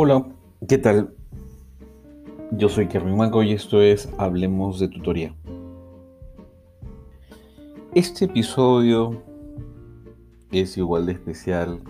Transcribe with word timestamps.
Hola, 0.00 0.24
¿qué 0.68 0.78
tal? 0.78 1.12
Yo 2.52 2.68
soy 2.68 2.86
Kevin 2.86 3.16
Mango 3.16 3.42
y 3.42 3.50
esto 3.50 3.82
es 3.82 4.08
Hablemos 4.16 4.78
de 4.78 4.86
Tutoría. 4.86 5.34
Este 7.96 8.26
episodio 8.26 9.20
es 10.52 10.78
igual 10.78 11.06
de 11.06 11.14
especial 11.14 11.80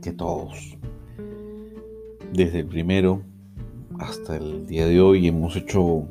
que 0.00 0.12
todos. 0.12 0.78
Desde 2.32 2.60
el 2.60 2.66
primero 2.66 3.22
hasta 3.98 4.36
el 4.36 4.68
día 4.68 4.86
de 4.86 5.00
hoy 5.00 5.26
hemos 5.26 5.56
hecho 5.56 6.06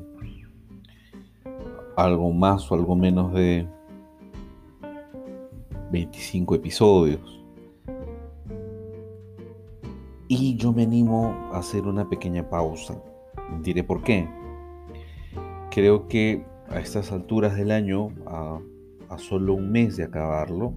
algo 1.95 2.33
más 2.33 2.69
o 2.69 2.75
algo 2.75 2.97
menos 2.97 3.33
de 3.33 3.65
25 5.89 6.55
episodios. 6.55 7.42
Yo 10.51 10.73
me 10.73 10.83
animo 10.83 11.49
a 11.53 11.59
hacer 11.59 11.83
una 11.83 12.09
pequeña 12.09 12.49
pausa. 12.49 13.01
Diré 13.61 13.81
por 13.83 14.03
qué. 14.03 14.27
Creo 15.71 16.09
que 16.09 16.45
a 16.67 16.79
estas 16.79 17.13
alturas 17.13 17.55
del 17.55 17.71
año, 17.71 18.09
a, 18.27 18.59
solo 19.17 19.53
un 19.53 19.71
mes 19.71 19.95
de 19.95 20.03
acabarlo, 20.03 20.73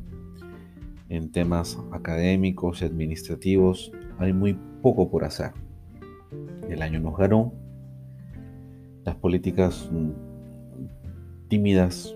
en 1.08 1.32
temas 1.32 1.78
académicos 1.90 2.82
y 2.82 2.84
administrativos, 2.84 3.90
hay 4.18 4.32
muy 4.32 4.56
poco 4.82 5.10
por 5.10 5.24
hacer. 5.24 5.50
El 6.68 6.80
año 6.82 7.00
nos 7.00 7.16
ganó. 7.16 7.52
Las 9.04 9.16
políticas 9.16 9.88
mm, 9.90 10.10
tímidas 11.48 12.14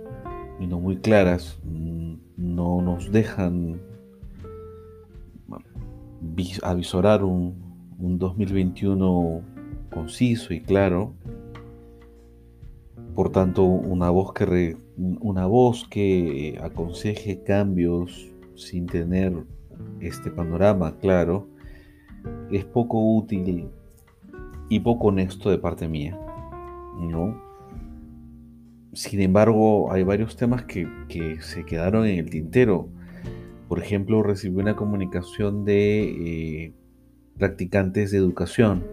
y 0.61 0.67
no 0.69 0.79
muy 0.79 0.99
claras 0.99 1.59
mm, 1.65 2.15
no 2.37 2.81
nos 2.81 3.11
dejan 3.11 3.81
avisorar 6.63 7.25
un, 7.25 7.71
un 7.99 8.19
2021 8.19 9.43
conciso 9.91 10.55
y 10.55 10.61
claro. 10.61 11.15
Por 13.15 13.31
tanto, 13.31 13.65
una 13.65 14.09
voz 14.11 14.33
que, 14.33 14.77
una 14.97 15.47
voz 15.47 15.87
que 15.89 16.59
aconseje 16.63 17.43
cambios 17.43 18.29
sin 18.55 18.87
tener 18.87 19.45
este 20.01 20.31
panorama 20.31 20.97
claro 20.99 21.49
es 22.51 22.65
poco 22.65 23.17
útil 23.17 23.69
y 24.69 24.81
poco 24.81 25.09
honesto 25.09 25.51
de 25.51 25.59
parte 25.59 25.89
mía. 25.89 26.19
¿no? 27.01 27.41
Sin 28.93 29.21
embargo, 29.21 29.93
hay 29.93 30.03
varios 30.03 30.37
temas 30.37 30.65
que, 30.65 30.89
que 31.09 31.41
se 31.41 31.65
quedaron 31.65 32.07
en 32.07 32.19
el 32.19 32.31
tintero 32.31 32.89
por 33.71 33.79
ejemplo, 33.79 34.25
recibí 34.25 34.61
una 34.61 34.75
comunicación 34.75 35.65
de 35.65 36.01
eh, 36.65 36.75
practicantes 37.39 38.11
de 38.11 38.19
educación. 38.19 38.85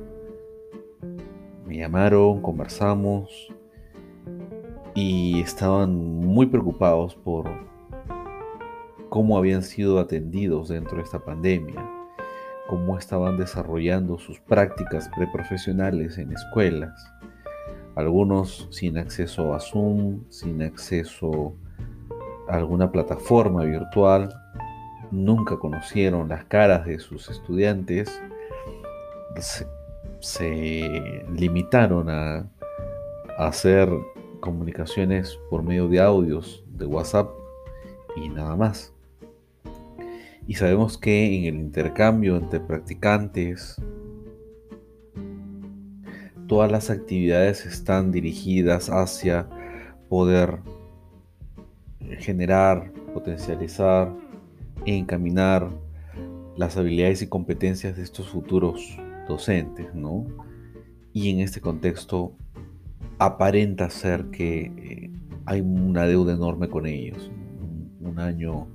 Me 1.66 1.78
llamaron, 1.78 2.44
conversamos 2.44 3.52
y 4.94 5.42
estaban 5.42 5.96
muy 5.96 6.46
preocupados 6.46 7.16
por 7.16 7.50
cómo 9.10 9.40
habían 9.40 9.64
sido 9.64 9.98
atendidos 9.98 10.70
dentro 10.70 10.98
de 10.98 11.06
esta 11.06 11.26
pandemia, 11.26 11.84
cómo 12.70 13.00
estaban 13.00 13.36
desarrollando 13.36 14.20
sus 14.20 14.40
prácticas 14.42 15.10
preprofesionales 15.18 16.20
en 16.20 16.34
escuelas, 16.34 17.12
algunos 17.96 18.68
sin 18.70 19.00
acceso 19.00 19.56
a 19.56 19.60
Zoom, 19.60 20.22
sin 20.30 20.62
acceso 20.62 21.56
a 22.48 22.58
alguna 22.58 22.92
plataforma 22.92 23.64
virtual, 23.64 24.30
nunca 25.12 25.58
conocieron 25.58 26.30
las 26.30 26.46
caras 26.46 26.86
de 26.86 27.00
sus 27.00 27.30
estudiantes, 27.30 28.22
se, 30.20 31.26
limitaron 31.32 32.10
a, 32.10 32.50
hacer 33.38 33.90
comunicaciones 34.40 35.38
por 35.50 35.62
medio 35.62 35.88
de 35.88 36.00
audios 36.00 36.64
de 36.74 36.86
WhatsApp 36.88 37.30
y 38.16 38.30
nada 38.30 38.56
más. 38.56 38.94
Y 40.48 40.56
sabemos 40.56 40.98
que 40.98 41.38
en 41.38 41.46
el 41.46 41.62
intercambio 41.62 42.38
entre 42.38 42.60
practicantes, 42.60 43.80
todas 46.48 46.72
las 46.72 46.90
actividades 46.90 47.66
están 47.66 48.12
dirigidas 48.12 48.90
hacia 48.90 49.48
poder 50.10 50.58
generar, 52.20 52.92
potencializar 53.14 54.12
encaminar 54.96 55.70
las 56.56 56.78
habilidades 56.78 57.22
y 57.22 57.28
competencias 57.28 57.98
de 57.98 58.04
estos 58.04 58.30
futuros 58.30 58.98
docentes, 59.28 59.94
¿no? 59.94 60.26
Y 61.14 61.30
en 61.30 61.42
este 61.42 61.62
contexto 61.62 62.34
aparenta 63.20 63.90
ser 63.90 64.26
que 64.26 64.72
eh, 64.78 65.12
hay 65.46 65.62
una 65.62 66.06
deuda 66.06 66.34
enorme 66.34 66.70
con 66.70 66.86
ellos, 66.86 67.32
un, 68.02 68.20
año 68.20 68.68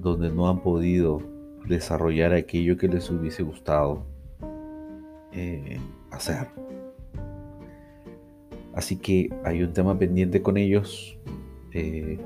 donde 0.00 0.30
no 0.30 0.48
han 0.48 0.62
podido 0.62 1.20
desarrollar 1.66 2.32
aquello 2.32 2.78
que 2.78 2.88
les 2.88 3.10
hubiese 3.10 3.42
gustado 3.42 4.06
eh, 5.32 5.78
hacer. 6.10 6.48
Así 8.72 8.96
que 8.96 9.28
hay 9.44 9.62
un 9.62 9.74
tema 9.74 9.98
pendiente 9.98 10.40
con 10.40 10.56
ellos 10.56 11.18
eh, 11.72 12.18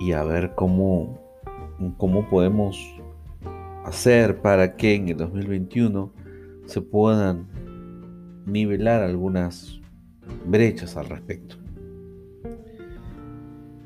y 0.00 0.12
a 0.12 0.24
ver 0.24 0.56
cómo 0.56 1.20
cómo 1.90 2.28
podemos 2.30 2.78
hacer 3.84 4.40
para 4.40 4.76
que 4.76 4.94
en 4.94 5.08
el 5.08 5.16
2021 5.16 6.12
se 6.66 6.80
puedan 6.80 7.48
nivelar 8.46 9.02
algunas 9.02 9.80
brechas 10.46 10.96
al 10.96 11.06
respecto. 11.08 11.56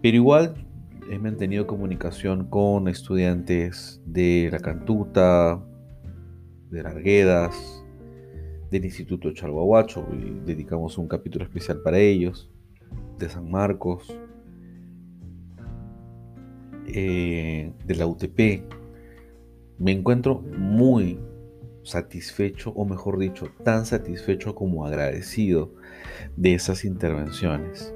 Pero 0.03 0.17
igual 0.17 0.55
he 1.11 1.19
mantenido 1.19 1.67
comunicación 1.67 2.49
con 2.49 2.89
estudiantes 2.89 4.01
de 4.05 4.49
la 4.53 4.61
Cantuta, 4.61 5.65
de 6.71 6.83
Larguedas, 6.83 7.85
del 8.71 8.85
Instituto 8.85 9.33
Chalhuahuacho, 9.33 10.07
y 10.13 10.41
dedicamos 10.45 10.99
un 10.99 11.09
capítulo 11.09 11.45
especial 11.45 11.81
para 11.83 11.99
ellos, 11.99 12.51
de 13.19 13.29
San 13.29 13.51
Marcos, 13.51 14.17
eh, 16.89 17.73
de 17.85 17.95
la 17.95 18.07
UTP, 18.07 18.63
me 19.79 19.93
encuentro 19.93 20.41
muy 20.41 21.19
satisfecho, 21.83 22.71
o 22.71 22.85
mejor 22.85 23.19
dicho, 23.19 23.49
tan 23.63 23.87
satisfecho 23.87 24.55
como 24.55 24.87
agradecido 24.87 25.73
de 26.37 26.55
esas 26.55 26.85
intervenciones. 26.85 27.95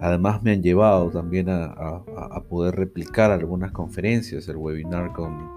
Además 0.00 0.42
me 0.42 0.52
han 0.52 0.62
llevado 0.62 1.10
también 1.10 1.48
a, 1.48 2.04
poder 2.48 2.76
replicar 2.76 3.30
algunas 3.30 3.72
conferencias, 3.72 4.48
el 4.48 4.56
webinar 4.56 5.12
con 5.12 5.50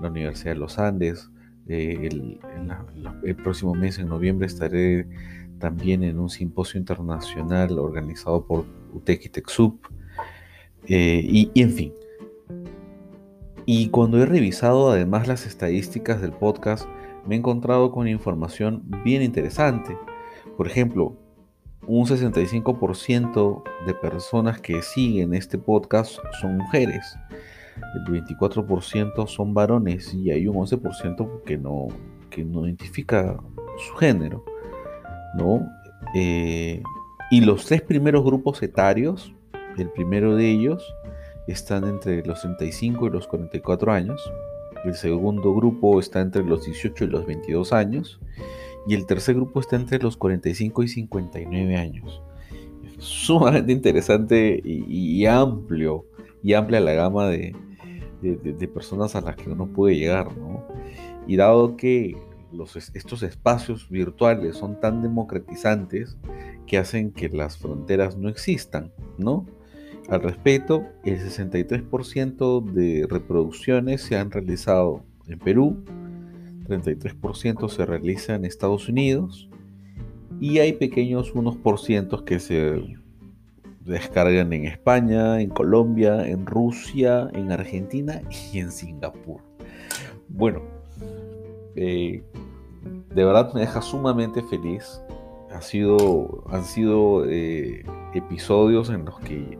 la 0.00 0.08
Universidad 0.08 0.54
de 0.54 0.58
los 0.58 0.78
Andes. 0.78 1.30
Eh, 1.66 2.08
el, 2.10 3.36
próximo 3.36 3.74
mes, 3.74 3.98
en 3.98 4.08
noviembre, 4.08 4.46
estaré 4.46 5.06
también 5.58 6.02
en 6.02 6.18
un 6.18 6.28
simposio 6.28 6.78
internacional 6.78 7.78
organizado 7.78 8.44
por 8.44 8.66
UTEC 8.92 9.26
y 9.26 9.28
TechSoup. 9.28 9.86
Eh, 10.86 11.22
y, 11.24 11.50
en 11.54 11.70
fin, 11.70 11.92
y 13.66 13.88
cuando 13.88 14.22
he 14.22 14.26
revisado 14.26 14.90
además 14.90 15.26
las 15.26 15.46
estadísticas 15.46 16.20
del 16.20 16.32
podcast, 16.32 16.86
me 17.26 17.34
he 17.34 17.38
encontrado 17.38 17.90
con 17.90 18.08
información 18.08 18.82
bien 19.04 19.22
interesante. 19.22 19.96
Por 20.56 20.66
ejemplo, 20.66 21.16
un 21.86 22.06
65% 22.06 23.62
de 23.86 23.94
personas 23.94 24.60
que 24.60 24.82
siguen 24.82 25.34
este 25.34 25.58
podcast 25.58 26.18
son 26.40 26.58
mujeres. 26.58 27.16
El 27.94 28.04
24% 28.04 29.26
son 29.26 29.54
varones 29.54 30.12
y 30.14 30.30
hay 30.30 30.46
un 30.46 30.56
11% 30.56 31.42
que 31.44 31.56
no, 31.56 31.88
que 32.30 32.44
no 32.44 32.66
identifica 32.66 33.38
su 33.78 33.94
género. 33.96 34.44
¿no? 35.36 35.66
Eh, 36.14 36.82
y 37.30 37.40
los 37.40 37.66
tres 37.66 37.82
primeros 37.82 38.24
grupos 38.24 38.62
etarios, 38.62 39.34
el 39.78 39.90
primero 39.90 40.36
de 40.36 40.50
ellos 40.50 40.94
están 41.52 41.84
entre 41.84 42.24
los 42.24 42.40
35 42.40 43.06
y 43.06 43.10
los 43.10 43.26
44 43.26 43.92
años. 43.92 44.32
El 44.84 44.94
segundo 44.94 45.54
grupo 45.54 45.98
está 45.98 46.20
entre 46.20 46.44
los 46.44 46.64
18 46.64 47.04
y 47.04 47.06
los 47.08 47.26
22 47.26 47.72
años. 47.72 48.20
Y 48.86 48.94
el 48.94 49.06
tercer 49.06 49.34
grupo 49.34 49.60
está 49.60 49.76
entre 49.76 49.98
los 49.98 50.16
45 50.16 50.82
y 50.82 50.88
59 50.88 51.76
años. 51.76 52.22
Sumamente 52.98 53.72
interesante 53.72 54.60
y, 54.64 55.24
amplio. 55.26 56.06
Y 56.42 56.52
amplia 56.52 56.80
la 56.80 56.92
gama 56.92 57.28
de, 57.28 57.54
personas 58.72 59.16
a 59.16 59.20
las 59.22 59.36
que 59.36 59.50
uno 59.50 59.66
puede 59.66 59.96
llegar. 59.96 60.28
Y 61.26 61.36
dado 61.36 61.76
que 61.76 62.16
estos 62.94 63.22
espacios 63.22 63.88
virtuales 63.88 64.56
son 64.56 64.78
tan 64.80 65.02
democratizantes 65.02 66.16
que 66.66 66.78
hacen 66.78 67.10
que 67.10 67.28
las 67.28 67.58
fronteras 67.58 68.16
no 68.16 68.28
existan, 68.28 68.92
¿no? 69.18 69.46
Al 70.08 70.22
respecto, 70.22 70.84
el 71.04 71.18
63% 71.18 72.62
de 72.72 73.06
reproducciones 73.08 74.02
se 74.02 74.16
han 74.16 74.30
realizado 74.30 75.02
en 75.26 75.38
Perú, 75.38 75.82
33% 76.68 77.68
se 77.68 77.86
realiza 77.86 78.34
en 78.34 78.44
Estados 78.44 78.88
Unidos 78.88 79.48
y 80.40 80.58
hay 80.58 80.74
pequeños 80.74 81.32
unos 81.34 81.56
por 81.56 81.80
que 82.24 82.38
se 82.38 82.96
descargan 83.80 84.52
en 84.52 84.66
España, 84.66 85.40
en 85.40 85.50
Colombia, 85.50 86.26
en 86.26 86.46
Rusia, 86.46 87.28
en 87.32 87.52
Argentina 87.52 88.22
y 88.52 88.58
en 88.58 88.70
Singapur. 88.70 89.40
Bueno, 90.28 90.62
eh, 91.76 92.22
de 93.14 93.24
verdad 93.24 93.52
me 93.54 93.60
deja 93.60 93.80
sumamente 93.80 94.42
feliz. 94.42 95.00
Ha 95.50 95.60
sido, 95.60 96.44
han 96.48 96.64
sido 96.64 97.24
eh, 97.26 97.84
episodios 98.14 98.90
en 98.90 99.04
los 99.04 99.18
que 99.20 99.58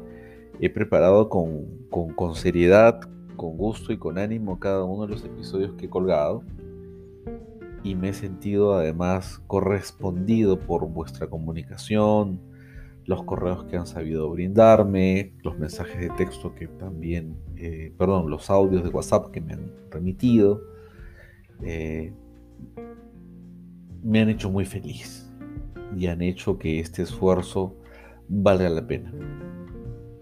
he 0.66 0.70
preparado 0.70 1.28
con, 1.28 1.66
con 1.90 2.34
seriedad, 2.34 3.00
con 3.36 3.56
gusto 3.56 3.92
y 3.92 3.98
con 3.98 4.18
ánimo 4.18 4.58
cada 4.58 4.84
uno 4.84 5.06
de 5.06 5.12
los 5.12 5.24
episodios 5.24 5.72
que 5.74 5.86
he 5.86 5.90
colgado. 5.90 6.42
Y 7.82 7.94
me 7.94 8.10
he 8.10 8.14
sentido 8.14 8.74
además 8.74 9.42
correspondido 9.46 10.58
por 10.58 10.88
vuestra 10.88 11.26
comunicación, 11.26 12.40
los 13.06 13.22
correos 13.24 13.64
que 13.64 13.76
han 13.76 13.86
sabido 13.86 14.30
brindarme, 14.30 15.34
los 15.42 15.58
mensajes 15.58 16.00
de 16.00 16.10
texto 16.10 16.54
que 16.54 16.66
también, 16.66 17.36
eh, 17.56 17.92
perdón, 17.98 18.30
los 18.30 18.48
audios 18.48 18.82
de 18.82 18.88
WhatsApp 18.88 19.30
que 19.30 19.40
me 19.40 19.52
han 19.52 19.70
remitido, 19.90 20.62
eh, 21.62 22.12
me 24.02 24.20
han 24.20 24.30
hecho 24.30 24.50
muy 24.50 24.64
feliz 24.64 25.30
y 25.96 26.06
han 26.06 26.22
hecho 26.22 26.58
que 26.58 26.80
este 26.80 27.02
esfuerzo 27.02 27.76
valga 28.28 28.68
la 28.70 28.86
pena. 28.86 29.12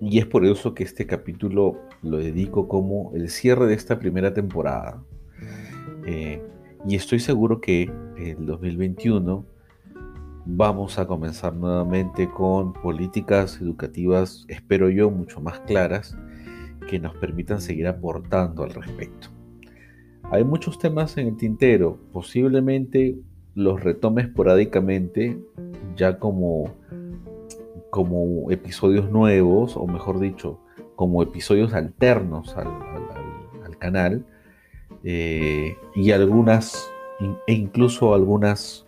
Y 0.04 0.18
es 0.18 0.26
por 0.26 0.44
eso 0.44 0.74
que 0.74 0.82
este 0.82 1.06
capítulo 1.06 1.80
lo 2.02 2.16
dedico 2.16 2.66
como 2.66 3.12
el 3.14 3.30
cierre 3.30 3.66
de 3.66 3.74
esta 3.74 4.00
primera 4.00 4.34
temporada. 4.34 5.00
Eh, 6.04 6.42
y 6.88 6.96
estoy 6.96 7.20
seguro 7.20 7.60
que 7.60 7.88
el 8.16 8.44
2021 8.44 9.46
vamos 10.44 10.98
a 10.98 11.06
comenzar 11.06 11.54
nuevamente 11.54 12.28
con 12.28 12.72
políticas 12.72 13.60
educativas, 13.60 14.44
espero 14.48 14.90
yo, 14.90 15.08
mucho 15.08 15.40
más 15.40 15.60
claras, 15.60 16.18
que 16.88 16.98
nos 16.98 17.14
permitan 17.14 17.60
seguir 17.60 17.86
aportando 17.86 18.64
al 18.64 18.74
respecto. 18.74 19.28
Hay 20.32 20.42
muchos 20.42 20.80
temas 20.80 21.16
en 21.16 21.28
el 21.28 21.36
tintero, 21.36 22.00
posiblemente 22.12 23.16
los 23.54 23.80
retome 23.80 24.22
esporádicamente, 24.22 25.38
ya 25.94 26.18
como, 26.18 26.74
como 27.92 28.50
episodios 28.50 29.10
nuevos, 29.10 29.76
o 29.76 29.86
mejor 29.86 30.18
dicho, 30.18 30.58
como 30.96 31.22
episodios 31.22 31.74
alternos 31.74 32.56
al, 32.56 33.76
canal, 33.78 34.24
eh, 35.04 35.76
y 35.94 36.12
algunas, 36.12 36.88
e 37.46 37.52
incluso 37.52 38.14
algunas 38.14 38.86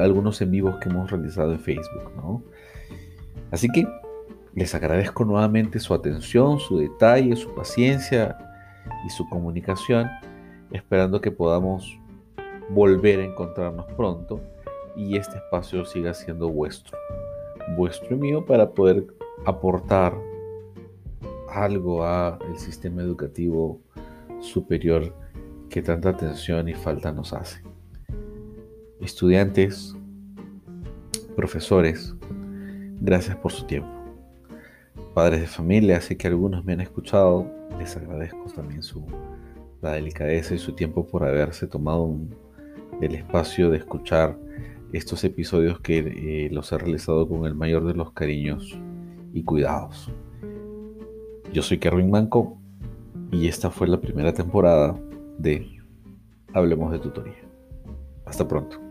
algunos 0.00 0.40
en 0.40 0.50
vivos 0.50 0.76
que 0.76 0.88
hemos 0.88 1.10
realizado 1.10 1.52
en 1.52 1.60
Facebook, 1.60 2.10
¿no? 2.16 2.42
Así 3.50 3.68
que 3.68 3.86
les 4.54 4.74
agradezco 4.74 5.26
nuevamente 5.26 5.78
su 5.78 5.92
atención, 5.92 6.58
su 6.58 6.78
detalle, 6.78 7.36
su 7.36 7.54
paciencia 7.54 8.38
y 9.06 9.10
su 9.10 9.28
comunicación, 9.28 10.08
esperando 10.72 11.20
que 11.20 11.30
podamos 11.30 11.98
volver 12.70 13.20
a 13.20 13.24
encontrarnos 13.24 13.84
pronto 13.92 14.40
y 14.96 15.16
este 15.16 15.36
espacio 15.36 15.84
siga 15.84 16.12
siendo 16.12 16.48
vuestro, 16.48 16.96
vuestro 17.76 18.16
y 18.16 18.18
mío 18.18 18.44
para 18.44 18.70
poder 18.70 19.06
aportar 19.44 20.14
algo 21.50 22.04
al 22.04 22.58
sistema 22.58 23.02
educativo 23.02 23.80
superior 24.40 25.14
que 25.68 25.82
tanta 25.82 26.10
atención 26.10 26.68
y 26.68 26.74
falta 26.74 27.12
nos 27.12 27.32
hace 27.32 27.68
estudiantes, 29.00 29.94
profesores, 31.36 32.14
gracias 33.00 33.36
por 33.36 33.52
su 33.52 33.64
tiempo. 33.64 33.88
Padres 35.14 35.40
de 35.40 35.46
familia, 35.46 36.00
sé 36.00 36.16
que 36.16 36.26
algunos 36.26 36.64
me 36.64 36.72
han 36.72 36.80
escuchado, 36.80 37.46
les 37.78 37.96
agradezco 37.96 38.44
también 38.54 38.82
su, 38.82 39.04
la 39.80 39.92
delicadeza 39.92 40.54
y 40.54 40.58
su 40.58 40.72
tiempo 40.72 41.06
por 41.06 41.24
haberse 41.24 41.66
tomado 41.66 42.14
el 43.00 43.14
espacio 43.14 43.70
de 43.70 43.78
escuchar 43.78 44.36
estos 44.92 45.22
episodios 45.24 45.80
que 45.80 45.98
eh, 45.98 46.48
los 46.50 46.72
he 46.72 46.78
realizado 46.78 47.28
con 47.28 47.44
el 47.44 47.54
mayor 47.54 47.86
de 47.86 47.94
los 47.94 48.12
cariños 48.12 48.78
y 49.32 49.44
cuidados. 49.44 50.10
Yo 51.52 51.62
soy 51.62 51.78
Kerwin 51.78 52.10
Manco 52.10 52.58
y 53.30 53.48
esta 53.48 53.70
fue 53.70 53.88
la 53.88 54.00
primera 54.00 54.32
temporada 54.32 54.98
de 55.38 55.66
Hablemos 56.54 56.92
de 56.92 56.98
Tutoría. 56.98 57.48
Hasta 58.24 58.46
pronto. 58.46 58.87